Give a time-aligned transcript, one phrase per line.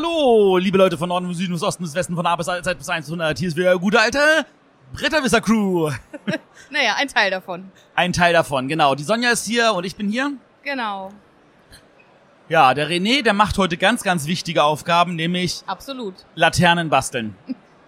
[0.00, 2.88] Hallo, liebe Leute von Norden, Süden, bis Osten, bis Westen, von A bis Zeit bis
[2.88, 3.36] 100.
[3.36, 4.46] Hier ist wieder gute alte
[4.92, 5.90] Bretterwisser Crew.
[6.70, 7.72] Naja, ein Teil davon.
[7.96, 8.94] Ein Teil davon, genau.
[8.94, 10.34] Die Sonja ist hier und ich bin hier.
[10.62, 11.10] Genau.
[12.48, 16.14] Ja, der René, der macht heute ganz, ganz wichtige Aufgaben, nämlich Absolut.
[16.36, 17.36] Laternen basteln.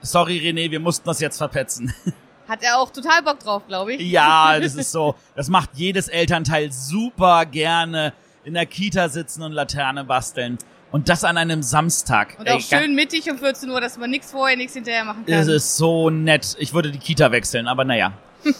[0.00, 1.94] Sorry, René, wir mussten das jetzt verpetzen.
[2.48, 4.10] Hat er auch total Bock drauf, glaube ich.
[4.10, 5.14] Ja, das ist so.
[5.36, 8.14] Das macht jedes Elternteil super gerne.
[8.44, 10.58] In der Kita sitzen und Laterne basteln.
[10.92, 12.36] Und das an einem Samstag.
[12.38, 15.24] Und Ey, auch schön mittig um 14 Uhr, dass man nichts vorher, nichts hinterher machen
[15.24, 15.34] kann.
[15.34, 16.56] Es ist so nett.
[16.58, 18.12] Ich würde die Kita wechseln, aber naja.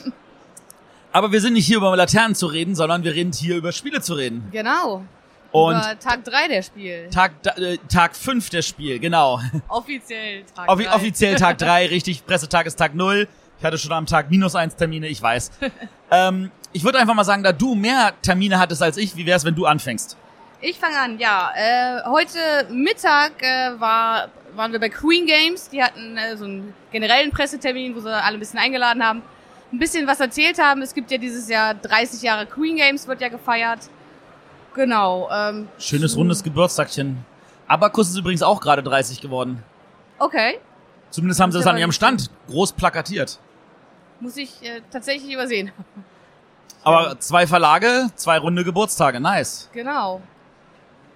[1.12, 4.00] aber wir sind nicht hier über Laternen zu reden, sondern wir reden hier über Spiele
[4.00, 4.46] zu reden.
[4.52, 5.04] Genau.
[5.52, 7.08] Und Über Tag 3 der Spiel.
[7.10, 9.40] Tag, äh, Tag 5 der Spiel, genau.
[9.68, 10.94] Offiziell Tag Offi 3.
[10.94, 12.24] offiziell Tag 3, richtig.
[12.24, 13.26] Pressetag ist Tag 0.
[13.58, 15.50] Ich hatte schon am Tag minus eins Termine, ich weiß.
[16.12, 19.44] ähm, ich würde einfach mal sagen, da du mehr Termine hattest als ich, wie wär's,
[19.44, 20.16] wenn du anfängst?
[20.60, 21.50] Ich fange an, ja.
[21.56, 22.38] Äh, heute
[22.70, 25.70] Mittag äh, war, waren wir bei Queen Games.
[25.70, 29.22] Die hatten äh, so einen generellen Pressetermin, wo sie alle ein bisschen eingeladen haben.
[29.72, 30.82] Ein bisschen was erzählt haben.
[30.82, 33.88] Es gibt ja dieses Jahr 30 Jahre Queen Games, wird ja gefeiert.
[34.74, 35.30] Genau.
[35.32, 37.24] Ähm, Schönes rundes Geburtstagchen.
[37.66, 39.62] Abakus ist übrigens auch gerade 30 geworden.
[40.18, 40.58] Okay.
[41.10, 43.38] Zumindest haben sie es an ihrem Stand groß plakatiert.
[44.20, 45.72] Muss ich äh, tatsächlich übersehen.
[46.82, 49.68] Aber zwei Verlage, zwei runde Geburtstage, nice.
[49.72, 50.20] Genau.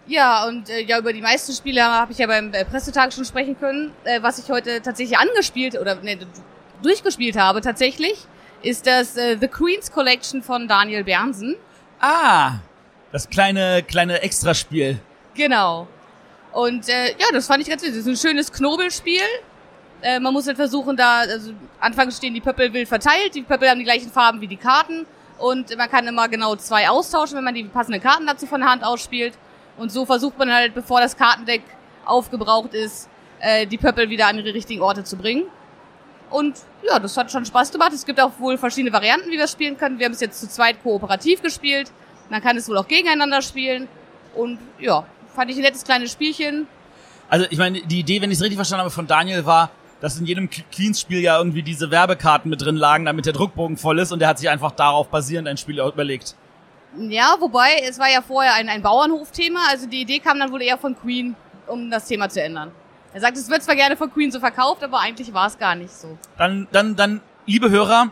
[0.06, 3.24] Ja, und äh, ja, über die meisten Spiele habe ich ja beim äh, Pressetag schon
[3.24, 3.92] sprechen können.
[4.04, 6.26] Äh, was ich heute tatsächlich angespielt oder ne, d-
[6.82, 8.26] durchgespielt habe tatsächlich,
[8.62, 11.56] ist das äh, The Queen's Collection von Daniel Bernsen.
[12.00, 12.56] Ah,
[13.12, 15.00] das kleine, kleine Extraspiel.
[15.34, 15.88] Genau.
[16.52, 17.90] Und äh, ja, das fand ich ganz süß.
[17.90, 19.20] Das ist ein schönes Knobelspiel.
[20.02, 23.34] Äh, man muss halt versuchen, da, also anfangs stehen die Pöppel wild verteilt.
[23.34, 25.06] Die Pöppel haben die gleichen Farben wie die Karten.
[25.38, 28.70] Und man kann immer genau zwei austauschen, wenn man die passenden Karten dazu von der
[28.70, 29.34] Hand ausspielt.
[29.76, 31.62] Und so versucht man halt, bevor das Kartendeck
[32.04, 33.08] aufgebraucht ist,
[33.40, 35.44] äh, die Pöppel wieder an ihre richtigen Orte zu bringen.
[36.30, 37.92] Und ja, das hat schon Spaß gemacht.
[37.92, 39.98] Es gibt auch wohl verschiedene Varianten, wie wir spielen können.
[39.98, 41.90] Wir haben es jetzt zu zweit kooperativ gespielt.
[42.30, 43.88] Man kann es wohl auch gegeneinander spielen.
[44.34, 46.66] Und ja, fand ich ein nettes kleines Spielchen.
[47.28, 49.70] Also ich meine, die Idee, wenn ich es richtig verstanden habe, von Daniel war,
[50.04, 53.98] dass in jedem Queens-Spiel ja irgendwie diese Werbekarten mit drin lagen, damit der Druckbogen voll
[53.98, 56.36] ist und er hat sich einfach darauf basierend ein Spiel überlegt.
[56.98, 60.60] Ja, wobei, es war ja vorher ein, ein Bauernhof-Thema, also die Idee kam dann wohl
[60.60, 61.34] eher von Queen,
[61.66, 62.70] um das Thema zu ändern.
[63.14, 65.74] Er sagt, es wird zwar gerne von Queen so verkauft, aber eigentlich war es gar
[65.74, 66.18] nicht so.
[66.36, 68.10] Dann, dann, dann, liebe Hörer,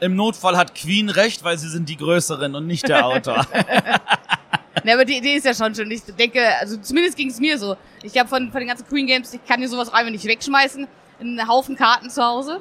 [0.00, 3.46] im Notfall hat Queen recht, weil sie sind die Größeren und nicht der Autor.
[4.82, 5.88] ne, aber die Idee ist ja schon schön.
[5.88, 7.76] Ich denke, also zumindest ging es mir so.
[8.02, 10.88] Ich habe von, von den ganzen Queen Games, ich kann hier sowas einfach nicht wegschmeißen,
[11.22, 12.60] einen Haufen Karten zu Hause.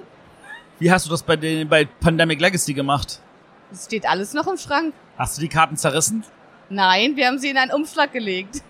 [0.80, 3.20] Wie hast du das bei, den, bei Pandemic Legacy gemacht?
[3.72, 4.94] Es steht alles noch im Schrank.
[5.18, 6.24] Hast du die Karten zerrissen?
[6.70, 8.62] Nein, wir haben sie in einen Umschlag gelegt.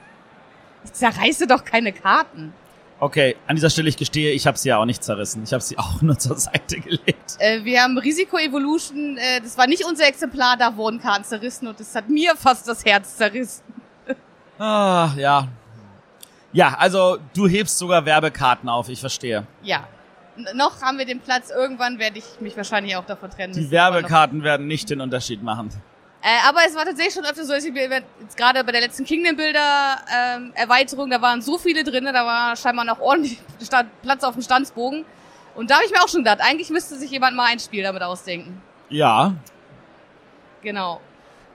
[0.83, 2.53] Ich zerreiße doch keine Karten.
[2.99, 5.41] Okay, an dieser Stelle ich gestehe, ich habe sie ja auch nicht zerrissen.
[5.43, 7.37] Ich habe sie auch nur zur Seite gelegt.
[7.39, 11.67] Äh, wir haben Risiko Evolution, äh, das war nicht unser Exemplar, da wurden Karten zerrissen
[11.67, 13.63] und das hat mir fast das Herz zerrissen.
[14.59, 15.47] Ah, ja.
[16.53, 19.45] Ja, also du hebst sogar Werbekarten auf, ich verstehe.
[19.63, 19.87] Ja.
[20.37, 23.53] N noch haben wir den Platz, irgendwann werde ich mich wahrscheinlich auch davon trennen.
[23.53, 25.69] Die Werbekarten werden nicht den Unterschied machen.
[26.23, 27.89] Äh, aber es war tatsächlich schon öfter so, dass ich mir
[28.21, 32.13] jetzt gerade bei der letzten Kingdom Builder ähm, Erweiterung, da waren so viele drin, da
[32.25, 35.03] war scheinbar noch ordentlich Sta- Platz auf dem Standsbogen.
[35.55, 37.83] Und da habe ich mir auch schon gedacht, eigentlich müsste sich jemand mal ein Spiel
[37.83, 38.61] damit ausdenken.
[38.89, 39.33] Ja,
[40.61, 41.01] Genau.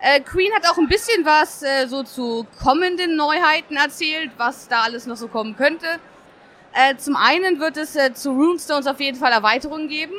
[0.01, 4.83] Äh, Queen hat auch ein bisschen was äh, so zu kommenden Neuheiten erzählt, was da
[4.83, 5.87] alles noch so kommen könnte.
[6.75, 10.15] Äh, zum einen wird es äh, zu Runestones auf jeden Fall Erweiterungen geben.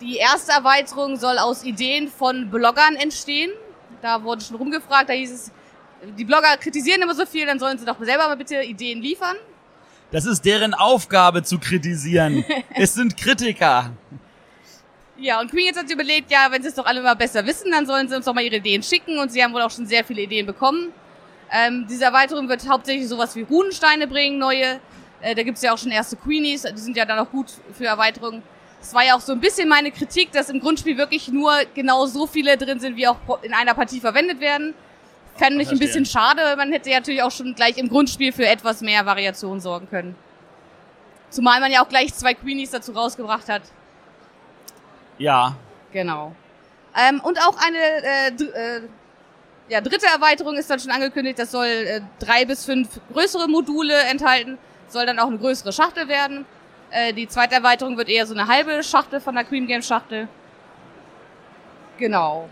[0.00, 3.50] Die erste Erweiterung soll aus Ideen von Bloggern entstehen.
[4.02, 5.52] Da wurde schon rumgefragt, da hieß es,
[6.18, 9.36] die Blogger kritisieren immer so viel, dann sollen sie doch selber mal bitte Ideen liefern.
[10.12, 12.44] das ist deren Aufgabe zu kritisieren.
[12.74, 13.90] es sind Kritiker.
[15.16, 17.70] Ja, und Queen jetzt hat überlegt, ja, wenn sie es doch alle mal besser wissen,
[17.70, 19.86] dann sollen sie uns doch mal ihre Ideen schicken und sie haben wohl auch schon
[19.86, 20.92] sehr viele Ideen bekommen.
[21.52, 24.80] Ähm, diese Erweiterung wird hauptsächlich sowas wie Runensteine bringen, neue.
[25.20, 27.86] Äh, da gibt's ja auch schon erste Queenies, die sind ja dann auch gut für
[27.86, 28.42] Erweiterungen.
[28.80, 32.06] Das war ja auch so ein bisschen meine Kritik, dass im Grundspiel wirklich nur genau
[32.06, 34.74] so viele drin sind, wie auch in einer Partie verwendet werden.
[35.36, 38.46] Fände ich ein bisschen schade, man hätte ja natürlich auch schon gleich im Grundspiel für
[38.46, 40.16] etwas mehr Variation sorgen können.
[41.30, 43.62] Zumal man ja auch gleich zwei Queenies dazu rausgebracht hat.
[45.18, 45.56] Ja,
[45.94, 46.34] Genau.
[46.96, 48.80] Ähm, und auch eine äh, dr äh,
[49.68, 51.38] ja, dritte Erweiterung ist dann schon angekündigt.
[51.38, 54.58] Das soll äh, drei bis fünf größere Module enthalten.
[54.88, 56.44] Soll dann auch eine größere Schachtel werden.
[56.90, 60.28] Äh, die zweite Erweiterung wird eher so eine halbe Schachtel von der Queen Game Schachtel.
[61.96, 62.48] Genau.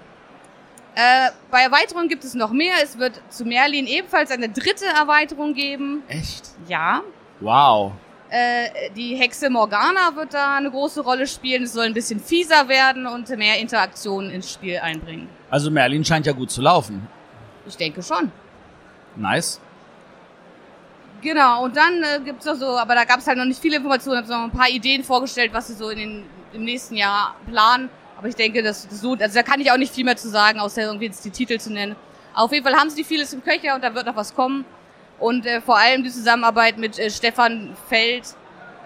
[0.94, 2.76] Äh, bei Erweiterungen gibt es noch mehr.
[2.82, 6.03] Es wird zu Merlin ebenfalls eine dritte Erweiterung geben.
[6.08, 6.50] Echt?
[6.69, 7.03] Ja.
[7.41, 7.93] Wow.
[8.34, 11.64] Äh, die Hexe Morgana wird da eine große Rolle spielen.
[11.64, 15.29] Es soll ein bisschen fieser werden und mehr Interaktionen ins Spiel einbringen.
[15.50, 17.06] Also Merlin scheint ja gut zu laufen.
[17.67, 18.32] Ich denke schon.
[19.17, 19.61] Nice.
[21.20, 24.17] Genau, und dann äh, gibt's noch so, aber da gab's halt noch nicht viele Informationen,
[24.17, 26.25] habe noch ein paar Ideen vorgestellt, was sie so in den,
[26.55, 27.90] im nächsten Jahr planen.
[28.17, 30.31] Aber ich denke, das, das so, also da kann ich auch nicht viel mehr zu
[30.31, 31.96] sagen, außer irgendwie jetzt die Titel zu nennen.
[32.32, 34.64] Auf jeden Fall haben sie vieles im Köcher und da wird noch was kommen.
[35.22, 38.24] Und äh, vor allem die Zusammenarbeit mit äh, Stefan Feld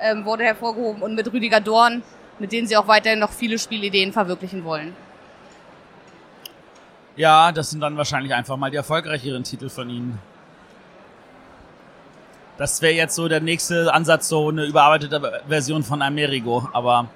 [0.02, 2.02] ähm, wurde hervorgehoben und mit Rüdiger Dorn,
[2.38, 4.94] mit denen sie auch weiterhin noch viele Spielideen verwirklichen wollen.
[7.16, 10.18] Ja, das sind dann wahrscheinlich einfach mal die erfolgreicheren Titel von ihnen.
[12.58, 17.08] Das wäre jetzt so der nächste Ansatz, so eine überarbeitete Version von Amerigo, aber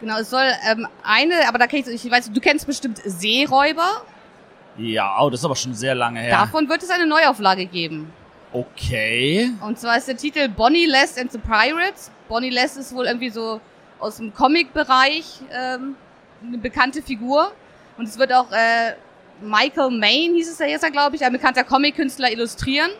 [0.00, 4.02] Genau, es soll ähm, eine, aber da kenn ich, ich weiß, du kennst bestimmt Seeräuber.
[4.78, 6.30] Ja, oh, das ist aber schon sehr lange her.
[6.38, 8.12] Davon wird es eine Neuauflage geben.
[8.52, 9.50] Okay.
[9.60, 12.10] Und zwar ist der Titel Bonnie Les and the Pirates.
[12.28, 13.60] Bonnie Les ist wohl irgendwie so
[13.98, 15.96] aus dem Comic-Bereich ähm,
[16.42, 17.52] eine bekannte Figur.
[17.98, 18.94] Und es wird auch äh,
[19.42, 22.90] Michael Main, hieß es ja jetzt, glaube ich, ein bekannter Comic-Künstler illustrieren.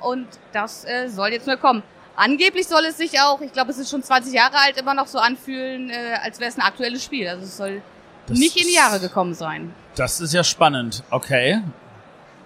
[0.00, 1.82] Und das äh, soll jetzt nur kommen.
[2.14, 5.06] Angeblich soll es sich auch, ich glaube, es ist schon 20 Jahre alt, immer noch
[5.06, 7.28] so anfühlen, äh, als wäre es ein aktuelles Spiel.
[7.28, 7.82] Also es soll
[8.26, 9.74] Das nicht in die Jahre gekommen sein.
[9.96, 11.02] Das ist ja spannend.
[11.10, 11.60] Okay.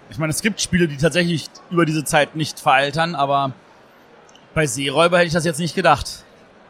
[0.09, 3.53] Ich meine, es gibt Spiele, die tatsächlich über diese Zeit nicht veraltern, aber
[4.53, 6.25] bei Seeräuber hätte ich das jetzt nicht gedacht.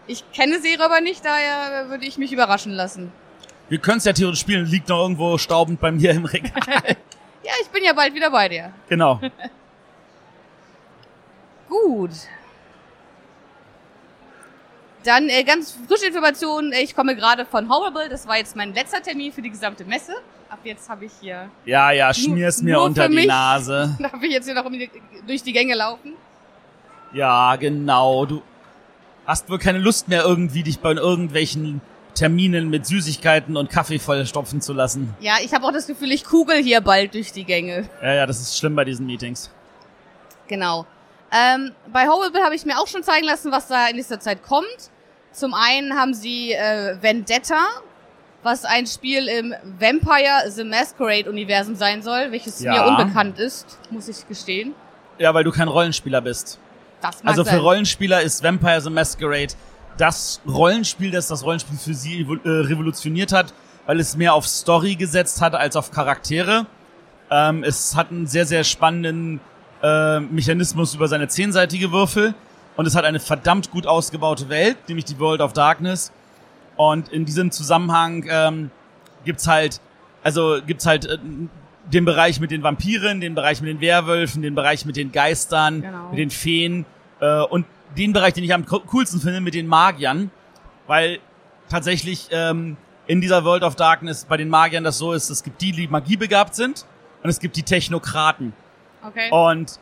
[0.08, 3.12] Ich kenne Seeräuber nicht, daher würde ich mich überraschen lassen.
[3.70, 6.52] Wir können es ja theoretisch spielen, liegt noch irgendwo staubend bei mir im Regal.
[7.44, 8.72] Ja, ich bin ja bald wieder bei dir.
[8.88, 9.20] genau.
[11.68, 12.12] Gut.
[15.04, 16.74] Dann äh, ganz frische Informationen.
[16.74, 18.08] Ich komme gerade von Horrible.
[18.10, 20.14] Das war jetzt mein letzter Termin für die gesamte Messe.
[20.50, 23.28] Ab jetzt habe ich hier, Ja, ja, schmier's mir unter die mich.
[23.28, 23.96] Nase.
[24.00, 24.90] darf ich jetzt hier noch um die,
[25.26, 26.14] durch die Gänge laufen.
[27.14, 28.26] Ja, genau.
[28.26, 28.42] Du
[29.26, 31.82] hast wohl keine Lust mehr, irgendwie dich bei irgendwelchen
[32.16, 35.14] Terminen mit Süßigkeiten und Kaffee vollstopfen zu lassen.
[35.22, 37.90] Ja, ich habe auch das Gefühl, ich kugel hier bald durch die Gänge.
[38.02, 39.50] Ja, ja, das ist schlimm bei diesen Meetings.
[40.48, 40.86] Genau.
[41.32, 44.44] Ähm, bei Horrible habe ich mir auch schon zeigen lassen, was da in nächster Zeit
[44.44, 44.66] kommt.
[45.32, 47.60] Zum einen haben sie äh, Vendetta,
[48.44, 52.74] was ein Spiel im Vampire the Masquerade Universum sein soll, welches Ja.
[52.74, 54.74] mir unbekannt ist, muss ich gestehen.
[55.20, 56.60] Ja, weil du kein Rollenspieler bist.
[57.02, 57.60] Das mag Also für sein.
[57.60, 59.54] Rollenspieler ist Vampire the Masquerade
[59.98, 63.54] das Rollenspiel, das das Rollenspiel für sie äh, revolutioniert hat,
[63.86, 66.66] weil es mehr auf Story gesetzt hat als auf Charaktere.
[67.30, 69.40] Ähm, es hat einen sehr, sehr spannenden
[69.82, 72.34] äh, Mechanismus über seine zehnseitige Würfel
[72.78, 76.12] und es hat eine verdammt gut ausgebaute Welt, nämlich die World of Darkness.
[76.78, 78.72] Und in diesem Zusammenhang ähm,
[79.26, 79.82] gibt's halt,
[80.24, 81.18] also gibt's halt äh,
[81.92, 85.82] den Bereich mit den Vampiren, den Bereich mit den Werwölfen, den Bereich mit den Geistern,
[85.82, 86.10] Genau.
[86.10, 86.86] mit den Feen
[87.20, 87.66] äh, und
[87.98, 90.32] den Bereich, den ich am co- coolsten finde, mit den Magiern,
[90.88, 91.20] weil
[91.70, 95.62] tatsächlich ähm, in dieser World of Darkness bei den Magiern das so ist, es gibt
[95.62, 96.86] die, die magiebegabt sind
[97.24, 98.54] und es gibt die Technokraten.
[99.04, 99.30] Okay.
[99.32, 99.80] Und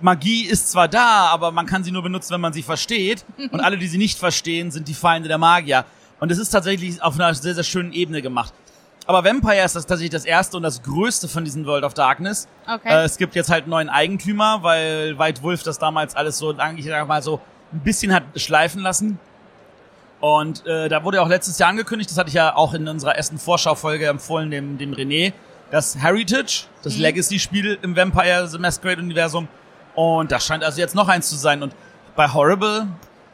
[0.00, 3.24] Magie ist zwar da, aber man kann sie nur benutzen, wenn man sie versteht.
[3.50, 5.84] Und alle, die sie nicht verstehen, sind die Feinde der Magier.
[6.20, 8.52] Und es ist tatsächlich auf einer sehr, sehr schönen Ebene gemacht.
[9.06, 12.46] Aber Vampire ist das tatsächlich das erste und das größte von diesen World of Darkness.
[12.66, 12.90] Okay.
[12.90, 16.54] Äh, es gibt jetzt halt einen neuen Eigentümer, weil White Wolf das damals alles so,
[16.58, 17.40] eigentlich mal so,
[17.72, 19.18] ein bisschen hat schleifen lassen.
[20.20, 22.88] Und äh, da wurde ja auch letztes Jahr angekündigt, das hatte ich ja auch in
[22.88, 25.32] unserer ersten Vorschaufolge empfohlen, dem, dem René,
[25.70, 27.02] das Heritage, das Mhm.
[27.02, 29.48] Legacy-Spiel im Vampire The Masquerade-Universum.
[29.94, 31.62] Und das scheint also jetzt noch eins zu sein.
[31.62, 31.74] Und
[32.16, 32.86] bei Horrible,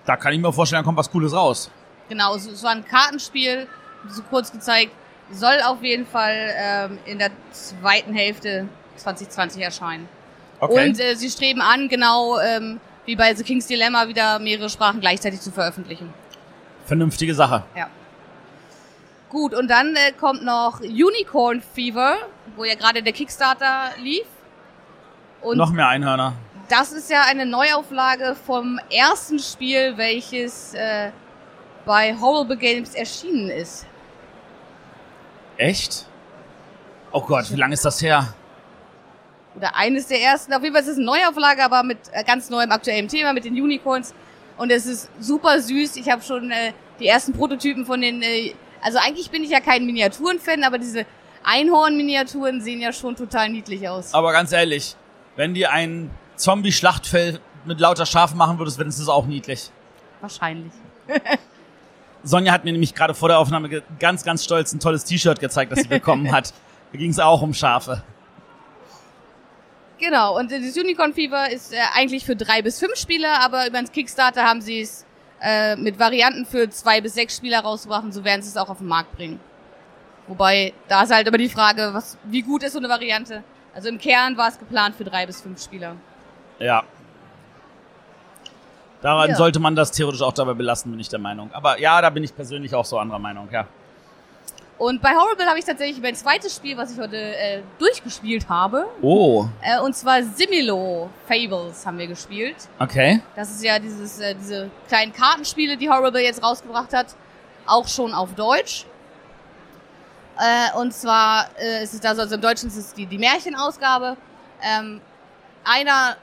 [0.06, 1.70] da kann ich mir vorstellen, da kommt was Cooles raus.
[2.08, 3.66] Genau, es war ein Kartenspiel,
[4.08, 4.92] so kurz gezeigt,
[5.32, 10.08] soll auf jeden Fall ähm, in der zweiten Hälfte 2020 erscheinen.
[10.60, 15.00] Und äh, sie streben an, genau ähm, wie bei The King's Dilemma, wieder mehrere Sprachen
[15.00, 16.12] gleichzeitig zu veröffentlichen.
[16.86, 17.64] Vernünftige Sache.
[17.76, 17.88] Ja.
[19.34, 22.18] Gut, und dann äh, kommt noch Unicorn Fever,
[22.54, 24.26] wo ja gerade der Kickstarter lief.
[25.42, 26.34] Und noch mehr Einhörner.
[26.68, 31.10] das ist ja eine Neuauflage vom ersten Spiel, welches äh,
[31.84, 33.86] bei Horrible Games erschienen ist.
[35.56, 36.06] Echt?
[37.10, 38.32] Oh Gott, wie lange ist das her?
[39.56, 40.52] Oder eines der ersten.
[40.52, 43.44] Auf jeden Fall ist es eine Neuauflage, aber mit äh, ganz neuem aktuellem Thema, mit
[43.44, 44.14] den Unicorns.
[44.58, 45.96] Und es ist super süß.
[45.96, 48.22] Ich habe schon äh, die ersten Prototypen von den...
[48.22, 51.06] Äh, also eigentlich bin ich ja kein Miniaturen-Fan, aber diese
[51.42, 54.12] Einhorn-Miniaturen sehen ja schon total niedlich aus.
[54.12, 54.94] Aber ganz ehrlich,
[55.36, 59.70] wenn dir ein Zombie-Schlachtfeld mit lauter Schafen machen würdest, wäre das auch niedlich.
[60.20, 60.72] Wahrscheinlich.
[62.22, 65.72] Sonja hat mir nämlich gerade vor der Aufnahme ganz, ganz stolz ein tolles T-Shirt gezeigt,
[65.72, 66.52] das sie bekommen hat.
[66.92, 68.04] Da ging es auch um Schafe.
[69.98, 73.82] Genau, und das Unicorn Fever ist äh, eigentlich für drei bis fünf Spieler, aber über
[73.82, 75.04] den Kickstarter haben sie es
[75.44, 78.70] äh, mit Varianten für zwei bis sechs Spieler rausgebracht und so werden sie es auch
[78.70, 79.38] auf den Markt bringen.
[80.26, 83.44] Wobei, da ist halt immer die Frage, was, wie gut ist so eine Variante?
[83.74, 85.96] Also im Kern war es geplant für drei bis fünf Spieler.
[86.58, 86.82] Ja.
[89.02, 89.36] Daran Ja.
[89.36, 91.50] sollte man das theoretisch auch dabei belassen, bin ich der Meinung.
[91.52, 93.66] Aber ja, da bin ich persönlich auch so anderer Meinung, ja.
[94.76, 98.86] Und bei Horrible habe ich tatsächlich mein zweites Spiel, was ich heute äh, durchgespielt habe.
[99.02, 102.56] Oh, Äh, und zwar Similo Fables haben wir gespielt.
[102.80, 103.20] okay.
[103.36, 107.06] Das ist ja dieses, äh, diese kleinen Kartenspiele, die Horrible jetzt rausgebracht hat.
[107.66, 108.84] Auch schon auf Deutsch.
[110.38, 113.18] Äh, und zwar äh, ist es da so, also im Deutschen ist es die, die
[113.18, 114.16] Märchenausgabe.
[114.60, 115.00] Ähm,
[115.62, 116.16] einer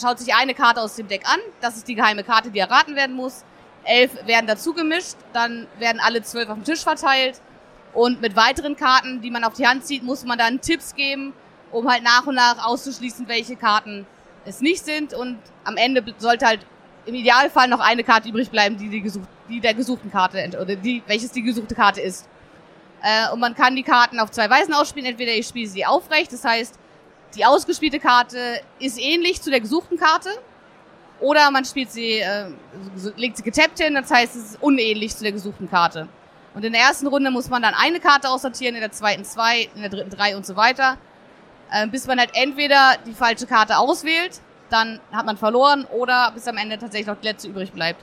[0.00, 1.38] schaut sich eine Karte aus dem Deck an.
[1.60, 3.44] Das ist die geheime Karte, die erraten werden muss.
[3.84, 5.16] Elf werden dazu gemischt.
[5.34, 7.40] Dann werden alle zwölf auf den Tisch verteilt.
[7.94, 11.32] Und mit weiteren Karten, die man auf die Hand zieht, muss man dann Tipps geben,
[11.70, 14.06] um halt nach und nach auszuschließen, welche Karten
[14.44, 15.14] es nicht sind.
[15.14, 16.66] Und am Ende sollte halt
[17.06, 20.74] im Idealfall noch eine Karte übrig bleiben, die, die, gesucht, die der gesuchten Karte, oder
[20.76, 22.28] die, welches die gesuchte Karte ist.
[23.02, 25.08] Äh, und man kann die Karten auf zwei Weisen ausspielen.
[25.08, 26.78] Entweder ich spiele sie aufrecht, das heißt,
[27.36, 30.30] die ausgespielte Karte ist ähnlich zu der gesuchten Karte.
[31.20, 32.46] Oder man spielt sie, äh,
[33.16, 36.08] legt sie getappt hin, das heißt, es ist unähnlich zu der gesuchten Karte.
[36.54, 39.68] Und in der ersten Runde muss man dann eine Karte aussortieren, in der zweiten zwei,
[39.74, 40.98] in der dritten drei und so weiter.
[41.70, 46.46] Äh, bis man halt entweder die falsche Karte auswählt, dann hat man verloren, oder bis
[46.46, 48.02] am Ende tatsächlich noch die letzte übrig bleibt.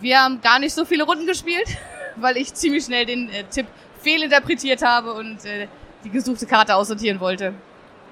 [0.00, 1.68] Wir haben gar nicht so viele Runden gespielt,
[2.16, 3.66] weil ich ziemlich schnell den äh, Tipp
[4.00, 5.68] fehlinterpretiert habe und äh,
[6.02, 7.54] die gesuchte Karte aussortieren wollte.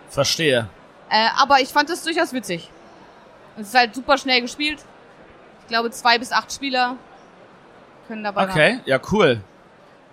[0.09, 0.69] Verstehe.
[1.11, 2.71] Äh, aber ich fand es durchaus witzig.
[3.57, 4.79] Es ist halt super schnell gespielt.
[5.61, 6.97] Ich glaube, zwei bis acht Spieler
[8.09, 9.43] können dabei Okay, ja, cool.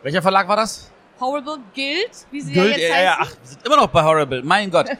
[0.03, 0.91] Welcher Verlag war das?
[1.19, 4.03] Horrible Guild, wie sie Guild, ja jetzt ja, ja, ach, wir sind immer noch bei
[4.03, 4.41] Horrible.
[4.43, 4.87] Mein Gott.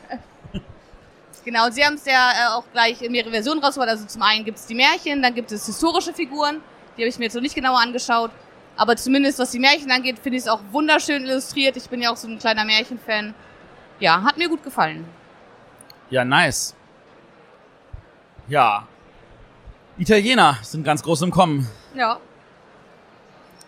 [1.46, 3.90] Genau, und sie haben es ja äh, auch gleich in mehrere Versionen rausgebracht.
[3.90, 6.62] Also zum einen gibt es die Märchen, dann gibt es historische Figuren.
[6.96, 8.30] Die habe ich mir jetzt noch nicht genauer angeschaut.
[8.76, 11.76] Aber zumindest was die Märchen angeht, finde ich es auch wunderschön illustriert.
[11.78, 13.34] Ich bin ja auch so ein kleiner Märchenfan.
[14.00, 15.06] Ja, hat mir gut gefallen.
[16.10, 16.76] Ja, nice.
[18.48, 18.88] Ja.
[19.98, 21.68] Italiener sind ganz groß im Kommen.
[21.96, 22.20] Ja.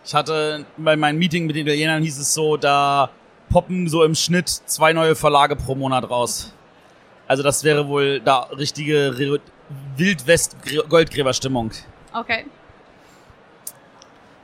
[0.04, 3.10] Ich hatte bei meinem Meeting mit den Italienern hieß es so, da
[3.50, 6.52] poppen so im Schnitt zwei neue Verlage pro Monat raus.
[7.28, 9.40] Also das wäre wohl da richtige Re
[9.96, 11.70] Wildwest-Goldgräberstimmung.
[12.12, 12.44] Okay.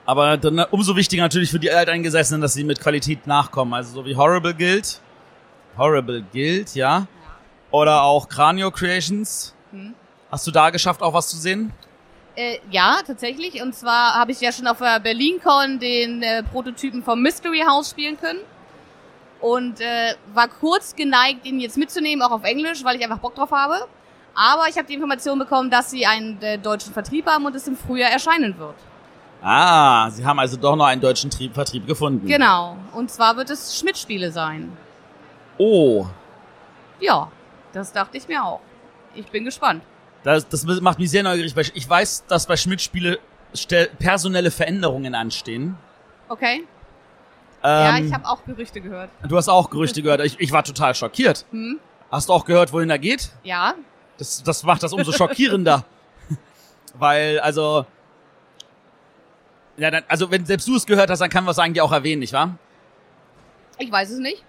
[0.07, 3.75] Aber dann umso wichtiger natürlich für die Alteingesessenen, dass sie mit Qualität nachkommen.
[3.75, 5.03] Also so wie Horrible Guild.
[5.77, 7.07] Horrible Guild, ja.
[7.71, 9.55] Oder auch Cranio Creations.
[9.71, 9.93] Hm.
[10.31, 11.75] Hast du da geschafft, auch was zu sehen?
[12.39, 13.61] Äh, ja, tatsächlich.
[13.61, 17.91] Und zwar habe ich ja schon auf der BerlinCon den äh, Prototypen vom Mystery House
[17.91, 18.39] spielen können.
[19.41, 23.35] Und äh, war kurz geneigt, ihn jetzt mitzunehmen, auch auf Englisch, weil ich einfach Bock
[23.35, 23.89] drauf habe.
[24.37, 27.67] Aber ich habe die Information bekommen, dass sie einen äh, deutschen Vertrieb haben und es
[27.67, 28.77] im Frühjahr erscheinen wird.
[29.43, 32.25] Ah, sie haben also doch noch einen deutschen Trieb Vertrieb gefunden.
[32.25, 32.77] Genau.
[32.95, 34.77] Und zwar wird es Schmidt-Spiele sein.
[35.59, 36.07] Oh,
[37.01, 37.33] Ja,
[37.73, 38.61] das dachte ich mir auch.
[39.17, 39.83] Ich bin gespannt.
[40.25, 41.55] Das, das macht mich sehr neugierig.
[41.57, 43.19] weil Ich weiß, dass bei Schmidt-Spiele
[43.99, 45.77] personelle Veränderungen anstehen.
[46.29, 46.65] Okay?
[47.63, 49.11] ja, Ähm, ich habe auch Gerüchte gehört.
[49.27, 50.21] Du hast auch Gerüchte gehört.
[50.21, 51.45] Ich, ich war total schockiert.
[51.51, 51.79] Hm?
[52.11, 53.31] Hast du auch gehört, wohin er geht?
[53.43, 53.75] Ja,
[54.19, 55.85] Das, das macht das umso schockierender.
[56.95, 57.87] Weil, also.
[59.77, 61.93] Ja, dann, also wenn selbst du es gehört hast, dann kann man es eigentlich auch
[61.93, 62.57] erwähnen, nicht wahr?
[63.81, 64.45] ich weiß es nicht.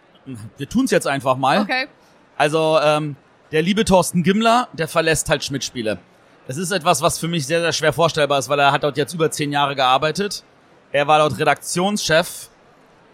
[0.57, 1.61] Wir tun's jetzt einfach mal.
[1.61, 1.87] Okay.
[2.35, 3.15] Also, ähm,
[3.51, 5.99] der liebe Thorsten Gimmler, der verlässt halt Schmidt-Spiele.
[6.47, 8.97] Das ist etwas, was für mich sehr, sehr schwer vorstellbar ist, weil er hat dort
[8.97, 10.43] jetzt über zehn Jahre gearbeitet.
[10.91, 12.49] Er war dort Redaktionschef.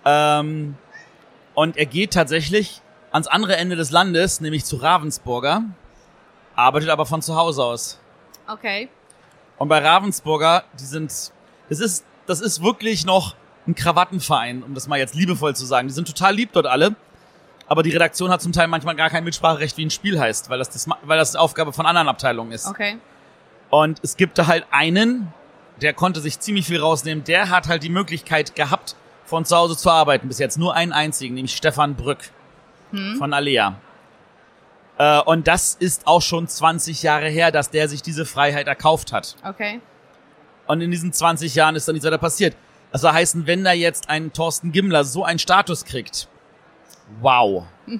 [0.05, 0.75] Ähm,
[1.53, 5.63] und er geht tatsächlich ans andere Ende des Landes, nämlich zu Ravensburger,
[6.55, 7.99] arbeitet aber von zu Hause aus.
[8.47, 8.89] Okay.
[9.57, 11.11] Und bei Ravensburger, die sind,
[11.69, 13.35] das ist, das ist wirklich noch
[13.67, 15.87] ein Krawattenverein, um das mal jetzt liebevoll zu sagen.
[15.87, 16.95] Die sind total lieb dort alle.
[17.67, 20.59] Aber die Redaktion hat zum Teil manchmal gar kein Mitspracherecht, wie ein Spiel heißt, weil
[20.59, 22.67] das, das, weil das Aufgabe von anderen Abteilungen ist.
[22.67, 22.97] Okay.
[23.69, 25.33] Und es gibt da halt einen,
[25.81, 27.23] der konnte sich ziemlich viel rausnehmen.
[27.23, 28.95] Der hat halt die Möglichkeit gehabt,
[29.25, 30.27] von zu Hause zu arbeiten.
[30.27, 32.19] Bis jetzt nur einen einzigen, nämlich Stefan Brück
[33.17, 33.79] von Alea.
[34.97, 39.11] Äh, und das ist auch schon 20 Jahre her, dass der sich diese Freiheit erkauft
[39.11, 39.35] hat.
[39.43, 39.81] Okay.
[40.67, 42.55] Und in diesen 20 Jahren ist da nichts weiter passiert.
[42.93, 46.29] Soll heißen, wenn da jetzt ein Thorsten Gimmler so einen Status kriegt,
[47.21, 47.65] wow.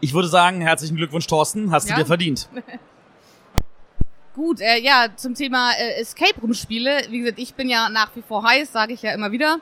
[0.00, 1.94] Ich würde sagen, herzlichen Glückwunsch, Thorsten, hast Ja.
[1.96, 2.48] du dir verdient.
[4.34, 7.06] Gut, äh, ja, zum Thema äh, Escape Room Spiele.
[7.08, 9.58] Wie gesagt, ich bin ja nach wie vor heiß, sage ich ja immer wieder.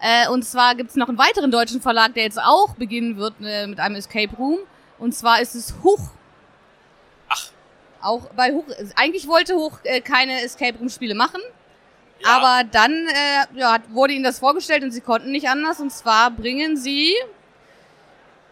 [0.00, 3.68] Äh, und zwar gibt's noch einen weiteren deutschen Verlag, der jetzt auch beginnen wird äh,
[3.68, 4.58] mit einem Escape Room.
[4.98, 6.10] Und zwar ist es Huch.
[7.28, 7.46] Ach.
[8.02, 8.64] Auch bei Huch.
[8.96, 11.40] Eigentlich wollte Huch äh, keine Escape Room Spiele machen.
[12.20, 12.36] Ja.
[12.36, 15.80] Aber dann äh, ja, wurde ihnen das vorgestellt und sie konnten nicht anders.
[15.80, 17.14] Und zwar bringen sie.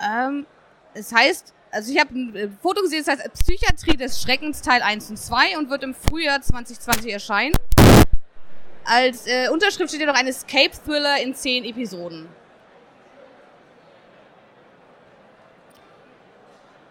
[0.00, 0.46] Ähm,
[0.94, 4.82] es heißt, also ich habe ein äh, Foto gesehen, es heißt Psychiatrie des Schreckens Teil
[4.82, 7.54] 1 und 2 und wird im Frühjahr 2020 erscheinen.
[8.84, 12.28] Als äh, Unterschrift steht ja noch ein Escape Thriller in 10 Episoden.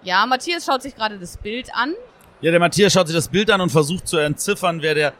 [0.03, 1.96] Ja, Matthias schaut sich gerade das Bild an.
[2.41, 5.13] Ja, der Matthias schaut sich das Bild an und versucht zu entziffern, wer der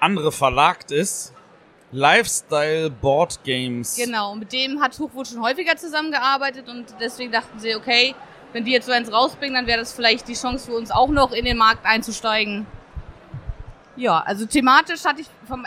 [0.00, 1.32] andere Verlag ist.
[1.92, 3.96] Lifestyle Board Games.
[3.96, 8.16] Genau, mit dem hat Huch wohl schon häufiger zusammengearbeitet und deswegen dachten sie, okay,
[8.52, 11.08] wenn die jetzt so eins rausbringen, dann wäre das vielleicht die Chance für uns auch
[11.08, 12.66] noch in den Markt einzusteigen.
[13.96, 15.64] Ja, also thematisch hatte ich vom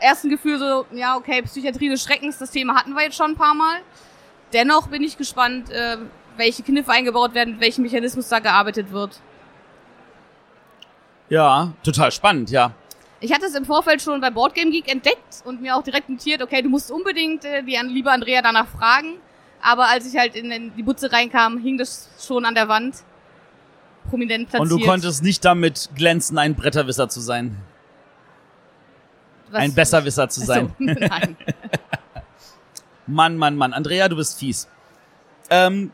[0.00, 3.36] ersten Gefühl so, ja, okay, Psychiatrie des Schreckens, das Thema hatten wir jetzt schon ein
[3.36, 3.80] paar Mal.
[4.52, 5.98] Dennoch bin ich gespannt, äh,
[6.36, 9.20] welche Kniffe eingebaut werden, mit welchem Mechanismus da gearbeitet wird.
[11.28, 12.72] Ja, total spannend, ja.
[13.24, 16.42] Ich hatte es im Vorfeld schon bei Boardgame Geek entdeckt und mir auch direkt notiert,
[16.42, 19.14] okay, du musst unbedingt äh, die liebe Andrea danach fragen.
[19.62, 22.96] Aber als ich halt in, in die Butze reinkam, hing das schon an der Wand.
[24.10, 24.70] Prominent platziert.
[24.72, 27.56] Und du konntest nicht damit glänzen, ein Bretterwisser zu sein.
[29.50, 30.74] Was- Ein Besserwisser zu sein.
[30.78, 31.36] So, nein.
[33.06, 33.72] Mann, Mann, Mann.
[33.72, 34.68] Andrea, du bist fies.
[35.48, 35.92] Ähm,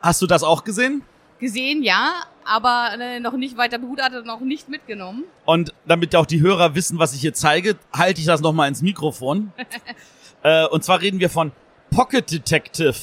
[0.00, 1.02] hast du das auch gesehen?
[1.40, 2.12] Gesehen, ja,
[2.48, 5.24] aber äh, noch nicht weiter begutachtet, noch nicht mitgenommen.
[5.44, 8.82] Und damit auch die Hörer wissen, was ich hier zeige, halte ich das nochmal ins
[8.82, 9.52] Mikrofon.
[10.42, 11.52] äh, und zwar reden wir von
[11.90, 12.94] Pocket Detective.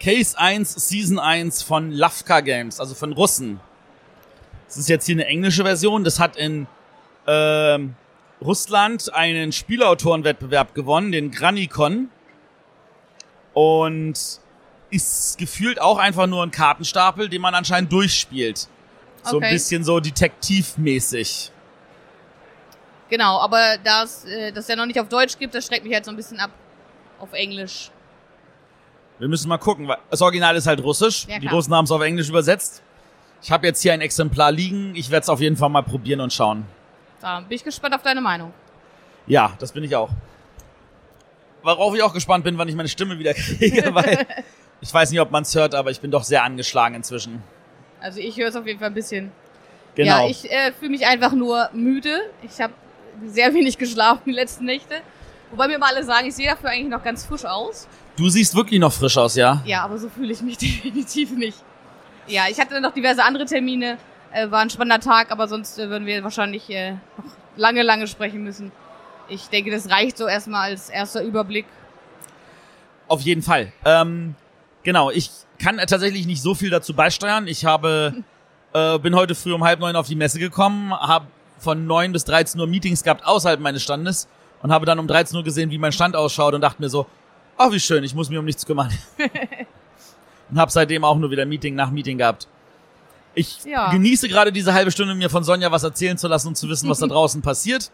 [0.00, 3.60] Case 1, Season 1 von Lavka Games, also von Russen.
[4.66, 6.02] Das ist jetzt hier eine englische Version.
[6.02, 6.66] Das hat in
[7.28, 7.94] ähm,
[8.40, 12.08] Russland einen Spielautorenwettbewerb gewonnen, den Granicon.
[13.54, 14.40] Und
[14.92, 18.68] ist gefühlt auch einfach nur ein Kartenstapel, den man anscheinend durchspielt.
[19.24, 19.46] So Okay.
[19.46, 21.50] ein bisschen so detektivmäßig.
[23.08, 25.94] Genau, aber da es äh, das ja noch nicht auf Deutsch gibt, das schreckt mich
[25.94, 26.50] halt so ein bisschen ab
[27.18, 27.90] auf Englisch.
[29.18, 31.26] Wir müssen mal gucken, weil das Original ist halt russisch.
[31.28, 31.46] Ja, die.
[31.46, 32.82] Russen haben es auf Englisch übersetzt.
[33.42, 34.94] Ich habe jetzt hier ein Exemplar liegen.
[34.94, 36.64] Ich werde es auf jeden Fall mal probieren und schauen.
[37.20, 38.52] Da bin ich gespannt auf deine Meinung.
[39.26, 40.10] Ja, das bin ich auch.
[41.62, 44.26] Worauf ich auch gespannt bin, wann ich meine Stimme wieder kriege, weil
[44.82, 47.42] ich weiß nicht, ob man es hört, aber ich bin doch sehr angeschlagen inzwischen.
[48.00, 49.30] Also ich höre es auf jeden Fall ein bisschen.
[49.94, 50.24] Genau.
[50.24, 52.18] Ja, ich äh, fühle mich einfach nur müde.
[52.42, 52.72] Ich habe
[53.24, 54.96] sehr wenig geschlafen die letzten Nächte.
[55.50, 57.86] Wobei mir mal alle sagen, ich sehe dafür eigentlich noch ganz frisch aus.
[58.16, 59.62] du siehst wirklich noch frisch aus, ja?
[59.64, 61.58] Ja, aber so fühle ich mich definitiv nicht.
[62.26, 63.98] Ja, ich hatte noch diverse andere Termine.
[64.32, 67.24] Äh, war ein spannender Tag, aber sonst äh, würden wir wahrscheinlich äh, noch
[67.56, 68.72] lange, lange sprechen müssen.
[69.28, 71.66] Ich denke, das reicht so erstmal als erster Überblick.
[73.08, 73.72] Auf jeden Fall.
[73.84, 74.34] Ähm,
[74.82, 77.46] genau, ich kann tatsächlich nicht so viel dazu beisteuern.
[77.46, 78.14] Ich habe,
[78.72, 81.26] äh, bin heute früh um halb neun auf die Messe gekommen, habe
[81.58, 84.28] von neun bis 13 Uhr Meetings gehabt außerhalb meines Standes
[84.62, 87.06] und habe dann um 13 Uhr gesehen, wie mein Stand ausschaut und dachte mir so,
[87.58, 88.90] oh, wie schön, ich muss mich um nichts kümmern.
[90.50, 92.48] und habe seitdem auch nur wieder Meeting nach Meeting gehabt.
[93.34, 93.90] Ich Ja.
[93.90, 96.88] genieße gerade diese halbe Stunde, mir von Sonja was erzählen zu lassen und zu wissen,
[96.90, 97.90] was da draußen passiert.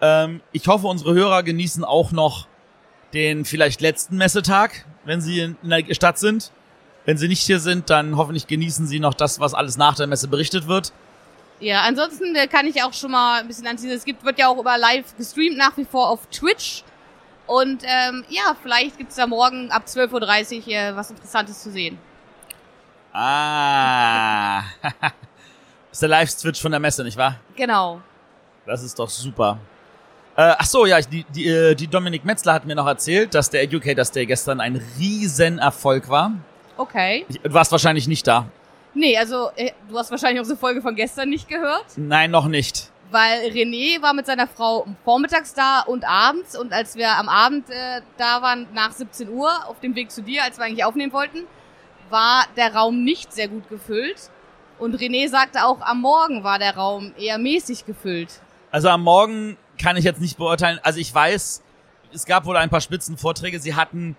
[0.00, 2.46] Ähm, ich hoffe, unsere Hörer genießen auch noch
[3.16, 6.52] den vielleicht letzten Messetag, wenn sie in der Stadt sind.
[7.06, 10.06] Wenn sie nicht hier sind, dann hoffentlich genießen sie noch das, was alles nach der
[10.06, 10.92] Messe berichtet wird.
[11.60, 13.90] Ja, ansonsten äh, kann ich auch schon mal ein bisschen anziehen.
[13.90, 16.84] Es gibt, wird ja auch über live gestreamt nach wie vor auf Twitch.
[17.46, 21.96] Und ähm, ja, vielleicht gibt's da morgen ab 12.30 Uhr äh, was Interessantes zu sehen.
[23.14, 24.64] Ah.
[25.90, 27.36] ist der Live-Switch von der Messe, nicht wahr?
[27.54, 28.02] Genau.
[28.66, 29.58] Das ist doch super.
[30.36, 33.48] Äh, ach so, ja, die, die, äh, die Dominik Metzler hat mir noch erzählt, dass
[33.48, 36.32] der Educators Day gestern ein Riesenerfolg war.
[36.76, 37.24] Okay.
[37.42, 38.46] Du warst wahrscheinlich nicht da.
[38.92, 41.86] Nee, also äh, du hast wahrscheinlich unsere Folge von gestern nicht gehört.
[41.96, 42.90] Nein, noch nicht.
[43.10, 46.58] Weil René war mit seiner Frau vormittags da und abends.
[46.58, 50.22] Und als wir am Abend äh, da waren, nach 17 Uhr, auf dem Weg zu
[50.22, 51.44] dir, als wir eigentlich aufnehmen wollten,
[52.10, 54.30] war der Raum nicht sehr gut gefüllt.
[54.78, 58.40] Und René sagte auch, am Morgen war der Raum eher mäßig gefüllt.
[58.70, 60.78] Also am Morgen kann ich jetzt nicht beurteilen.
[60.82, 61.62] Also ich weiß,
[62.12, 63.58] es gab wohl ein paar Spitzenvorträge.
[63.60, 64.16] Sie hatten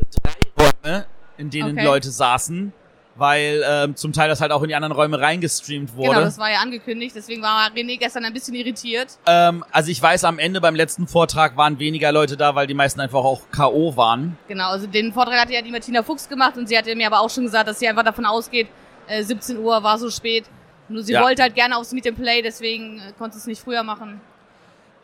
[0.00, 1.06] äh, drei Räume,
[1.38, 1.84] in denen Okay.
[1.84, 2.72] Leute saßen,
[3.14, 6.10] weil ähm, zum Teil das halt auch in die anderen Räume reingestreamt wurde.
[6.10, 7.14] Genau, das war ja angekündigt.
[7.16, 9.18] Deswegen war René gestern ein bisschen irritiert.
[9.26, 12.74] ähm, also ich weiß, am Ende beim letzten Vortrag waren weniger Leute da, weil die
[12.74, 13.96] meisten einfach auch K.O.
[13.96, 14.36] waren.
[14.48, 17.20] Genau, also den Vortrag hatte ja die Martina Fuchs gemacht und sie hatte mir aber
[17.20, 18.68] auch schon gesagt, dass sie einfach davon ausgeht,
[19.06, 20.44] äh, 17 Uhr war so spät,
[20.88, 21.22] Nur sie Ja.
[21.22, 24.20] wollte halt gerne aufs Meet and Play, deswegen äh, konnte sie es nicht früher machen.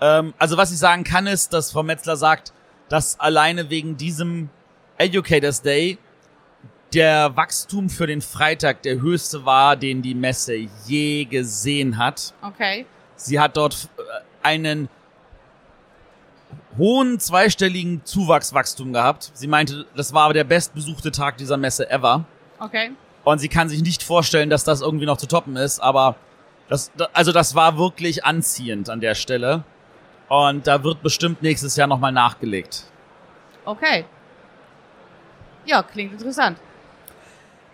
[0.02, 2.52] Ähm, also was ich sagen kann ist, dass Frau Metzler sagt,
[2.88, 4.50] dass alleine wegen diesem
[4.98, 5.96] Educators Day
[6.92, 10.54] der Wachstum für den Freitag der höchste war, den die Messe
[10.86, 12.34] je gesehen hat.
[12.42, 12.84] Okay.
[13.16, 14.02] Sie hat dort äh,
[14.46, 14.88] einen
[16.76, 19.30] hohen zweistelligen Zuwachswachstum gehabt.
[19.34, 22.24] Sie meinte, das war aber der bestbesuchte Tag dieser Messe ever.
[22.58, 22.90] Okay.
[23.24, 26.16] Und sie kann sich nicht vorstellen, dass das irgendwie noch zu toppen ist, aber
[26.68, 29.64] das, da- also das war wirklich anziehend an der Stelle.
[30.32, 32.84] Und da wird bestimmt nächstes Jahr nochmal nachgelegt.
[33.66, 34.06] Okay.
[35.66, 36.56] Ja, klingt interessant.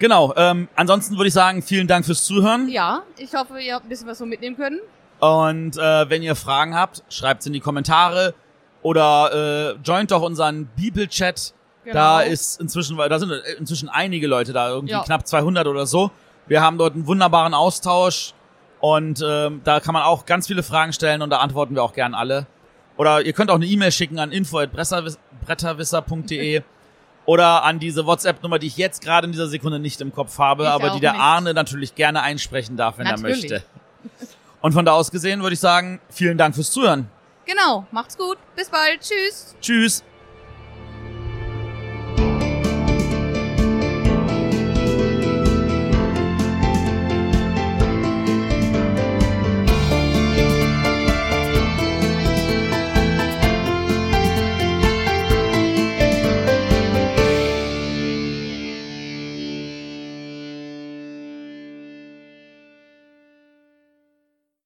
[0.01, 2.69] Genau, ähm, ansonsten würde ich sagen, vielen Dank fürs Zuhören.
[2.69, 4.81] Ja, ich hoffe, ihr habt ein bisschen was so mitnehmen können.
[5.21, 8.35] Und äh, wenn ihr Fragen habt, schreibt's in die Kommentare
[8.83, 11.55] oder äh, joint doch unseren Bibelchat.
[11.85, 11.95] Genau.
[11.95, 15.05] Da ist inzwischen, da sind inzwischen einige Leute da, irgendwie Ja.
[15.05, 16.11] knapp 200 oder so.
[16.49, 18.35] Wir haben dort einen wunderbaren Austausch
[18.81, 21.93] und ähm, da kann man auch ganz viele Fragen stellen und da antworten wir auch
[21.93, 22.47] gern alle.
[22.97, 26.63] Oder ihr könnt auch eine E-Mail schicken an info@bretterwisser.de
[27.27, 30.65] oder an diese WhatsApp-Nummer, die ich jetzt gerade in dieser Sekunde nicht im Kopf habe,
[30.65, 31.21] Ich aber die der nicht.
[31.21, 33.51] Arne natürlich gerne einsprechen darf, wenn Natürlich.
[33.51, 33.63] er möchte.
[34.61, 37.09] Und von da aus gesehen würde ich sagen, vielen Dank fürs Zuhören.
[37.47, 38.37] Genau, macht's gut.
[38.57, 39.01] Bis bald.
[39.01, 39.57] Tschüss.
[39.61, 40.05] Tschüss.